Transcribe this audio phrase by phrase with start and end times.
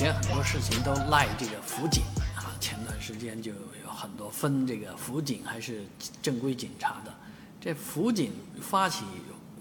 [0.00, 2.02] 前很多事情都赖这个辅警
[2.34, 5.84] 啊，前段时间就有很多分这个辅警还是
[6.22, 7.12] 正规警察的，
[7.60, 8.32] 这辅警
[8.62, 9.04] 发起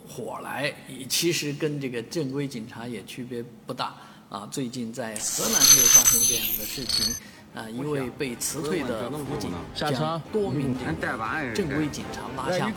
[0.07, 0.73] 火来，
[1.09, 3.93] 其实跟这个正规警察也区别不大
[4.29, 4.47] 啊。
[4.49, 7.13] 最近在河南又发生这样的事情。
[7.53, 12.73] 啊，一位被辞退的辅警将多名这个正规警察拉下马。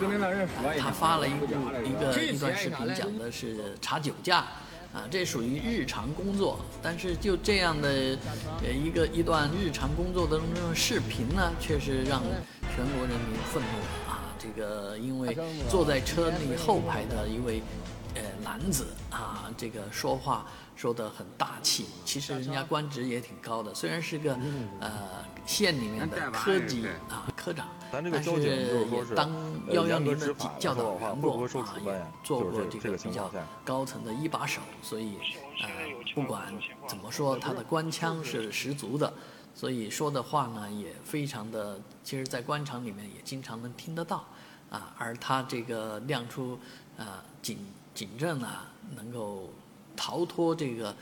[0.80, 4.46] 他发了一部一个一段视频，讲的是查酒驾，
[4.92, 6.60] 啊，这属于日常工作。
[6.82, 8.16] 但是就这样的
[8.62, 12.22] 一个一段日常工作当中的视频呢，确实让
[12.74, 14.34] 全国人民愤怒啊！
[14.38, 15.36] 这个因为
[15.68, 17.62] 坐在车内后排的一位。
[18.52, 24.38] 呃，男子啊，这个说话说得很大气，其实人家官职也挺高的，虽然是个
[24.80, 29.30] 呃县里面的科级啊科长，但是也当
[29.70, 33.30] 幺幺零的教导员过啊，也做过这个比较
[33.64, 35.16] 高层的一把手，所以
[35.62, 35.68] 呃
[36.14, 36.52] 不管
[36.86, 39.12] 怎么说，他的官腔是十足的，
[39.54, 44.24] 所以说的话呢也非常的，其实，在官场里面也经常能听得到
[44.70, 46.58] 啊，而他这个亮出
[46.98, 47.58] 啊警。
[48.02, 49.48] 警政啊，能够
[49.94, 50.92] 逃脱这个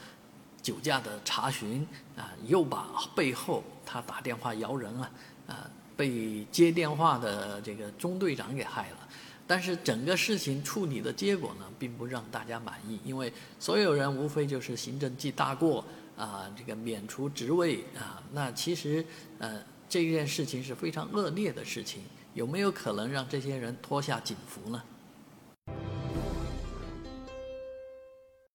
[0.61, 5.11] 酒驾的查询啊，又把背后他打电话摇人啊，
[5.47, 9.09] 啊，被接电话的这个中队长给害了。
[9.47, 15.83] 但是整个事情处理的结果呢，并不让大家满意，因为所有人无非就是行政记大过
[16.19, 18.23] 啊，这个免除职位啊。
[18.31, 19.03] 那其实
[19.39, 22.03] 呃，这件事情是非常恶劣的事情，
[22.35, 24.83] 有没有可能让这些人脱下警服呢？